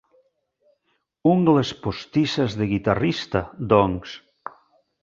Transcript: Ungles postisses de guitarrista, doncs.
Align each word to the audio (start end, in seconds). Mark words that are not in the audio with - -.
Ungles 1.33 1.75
postisses 1.85 2.59
de 2.63 2.69
guitarrista, 2.73 3.45
doncs. 3.77 4.19